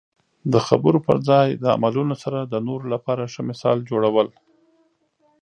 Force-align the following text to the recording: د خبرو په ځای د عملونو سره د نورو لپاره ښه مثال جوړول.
د 0.53 0.55
خبرو 0.67 0.99
په 1.07 1.13
ځای 1.27 1.47
د 1.63 1.65
عملونو 1.75 2.15
سره 2.23 2.39
د 2.45 2.53
نورو 2.67 2.85
لپاره 2.93 3.29
ښه 3.33 3.41
مثال 3.49 3.77
جوړول. 3.89 4.27